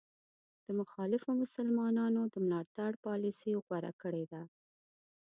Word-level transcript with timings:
د 0.65 0.67
مخالفو 0.79 1.29
مسلمانانو 1.43 2.21
د 2.33 2.35
ملاتړ 2.45 2.91
پالیسي 3.05 3.51
غوره 3.65 3.91
کړې 4.01 4.23
ده. 4.31 4.41